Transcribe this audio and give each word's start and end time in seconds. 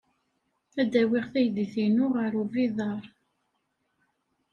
Ad 0.81 0.93
awiɣ 1.01 1.25
taydit-inu 1.33 2.07
ɣer 2.15 2.31
ubiḍar. 2.41 3.03